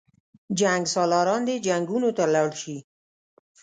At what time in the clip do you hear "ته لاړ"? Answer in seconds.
2.17-2.49